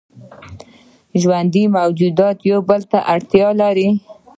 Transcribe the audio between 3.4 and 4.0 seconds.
لري